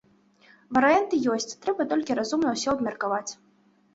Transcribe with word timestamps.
Варыянты 0.77 1.19
ёсць, 1.33 1.51
трэба 1.65 1.85
толькі 1.93 2.17
разумна 2.19 2.53
ўсё 2.57 2.69
абмеркаваць. 2.75 3.31